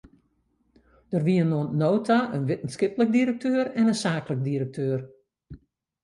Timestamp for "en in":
3.79-3.99